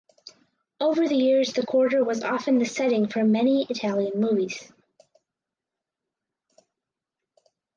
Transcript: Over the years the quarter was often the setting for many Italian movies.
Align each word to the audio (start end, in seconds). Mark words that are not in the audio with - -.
Over 0.79 1.07
the 1.07 1.13
years 1.15 1.53
the 1.53 1.63
quarter 1.63 2.03
was 2.03 2.23
often 2.23 2.57
the 2.57 2.65
setting 2.65 3.07
for 3.07 3.23
many 3.23 3.67
Italian 3.69 4.19
movies. 4.19 4.71